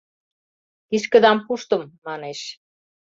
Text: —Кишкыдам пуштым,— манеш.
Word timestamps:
—Кишкыдам 0.89 1.37
пуштым,— 1.45 1.81
манеш. 2.05 2.39